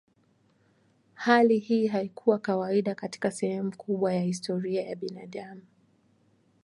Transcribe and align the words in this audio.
Hali 1.13 1.59
hii 1.59 1.87
haikuwa 1.87 2.39
kawaida 2.39 2.95
katika 2.95 3.31
sehemu 3.31 3.77
kubwa 3.77 4.13
ya 4.13 4.21
historia 4.21 4.81
ya 4.87 4.95
binadamu. 4.95 5.61